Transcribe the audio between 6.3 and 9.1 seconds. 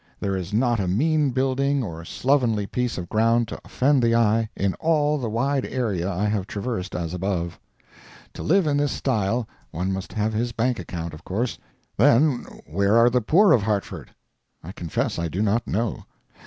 traversed as above. To live in this